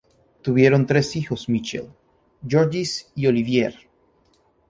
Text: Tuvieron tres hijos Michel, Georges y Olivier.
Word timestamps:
Tuvieron 0.41 0.87
tres 0.87 1.15
hijos 1.15 1.47
Michel, 1.47 1.91
Georges 2.49 3.11
y 3.13 3.27
Olivier. 3.27 3.87